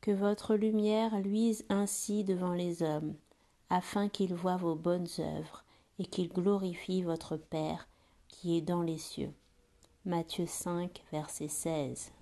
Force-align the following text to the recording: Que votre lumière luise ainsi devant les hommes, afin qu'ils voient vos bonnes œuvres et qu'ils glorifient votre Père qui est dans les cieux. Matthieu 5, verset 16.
Que 0.00 0.10
votre 0.10 0.54
lumière 0.54 1.18
luise 1.20 1.64
ainsi 1.68 2.24
devant 2.24 2.52
les 2.52 2.82
hommes, 2.82 3.14
afin 3.70 4.08
qu'ils 4.08 4.34
voient 4.34 4.56
vos 4.56 4.74
bonnes 4.74 5.08
œuvres 5.18 5.64
et 5.98 6.06
qu'ils 6.06 6.28
glorifient 6.28 7.02
votre 7.02 7.36
Père 7.36 7.88
qui 8.28 8.56
est 8.56 8.62
dans 8.62 8.82
les 8.82 8.98
cieux. 8.98 9.32
Matthieu 10.04 10.46
5, 10.46 11.02
verset 11.10 11.48
16. 11.48 12.12